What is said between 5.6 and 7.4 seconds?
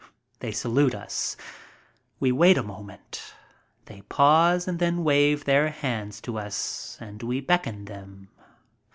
hands to us and we